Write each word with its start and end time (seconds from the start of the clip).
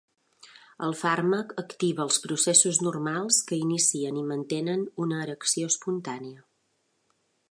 El 0.85 0.95
fàrmac 1.01 1.51
activa 1.63 2.01
els 2.05 2.17
processos 2.23 2.79
normals 2.87 3.39
que 3.51 3.61
inicien 3.67 4.19
i 4.21 4.25
mantenen 4.33 4.89
una 5.07 5.23
erecció 5.27 5.71
espontània. 5.75 6.45